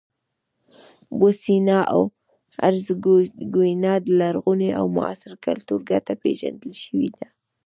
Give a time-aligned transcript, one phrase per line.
[1.17, 2.01] بوسنیا او
[2.61, 7.25] هرزګوینا د لرغوني او معاصر کلتور ګډه پېژندل شوې ده.